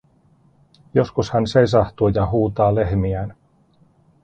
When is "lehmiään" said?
2.75-3.35